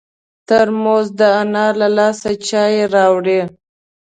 ترموز 0.47 1.07
د 1.19 1.21
انا 1.41 1.67
له 1.79 1.87
لاسه 1.97 2.29
چای 2.47 2.75
راوړي. 2.95 3.41